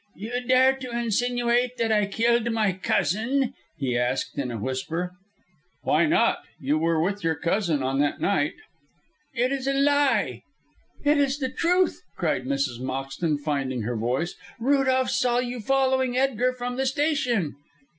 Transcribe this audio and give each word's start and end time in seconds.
"You 0.15 0.43
dare 0.47 0.77
to 0.77 0.89
insinuate 0.97 1.77
that 1.77 1.91
I 1.91 2.07
killed 2.07 2.49
my 2.51 2.71
cousin?" 2.73 3.53
he 3.77 3.95
asked, 3.95 4.35
in 4.35 4.49
a 4.49 4.57
whisper. 4.57 5.11
"Why 5.83 6.07
not; 6.07 6.39
you 6.59 6.79
were 6.79 6.99
with 6.99 7.23
your 7.23 7.35
cousin 7.35 7.83
on 7.83 7.99
that 7.99 8.19
night." 8.19 8.53
"It 9.35 9.51
is 9.51 9.67
a 9.67 9.73
lie!" 9.75 10.41
"It 11.05 11.19
is 11.19 11.37
the 11.37 11.49
truth!" 11.51 12.01
cried 12.17 12.45
Mrs. 12.45 12.79
Moxton, 12.79 13.37
finding 13.37 13.83
her 13.83 13.95
voice. 13.95 14.33
"Rudolph 14.59 15.11
saw 15.11 15.37
you 15.37 15.59
following 15.59 16.17
Edgar 16.17 16.51
from 16.51 16.77
the 16.77 16.87
station." 16.87 17.53